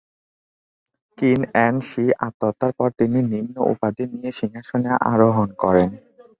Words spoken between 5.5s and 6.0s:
করেন।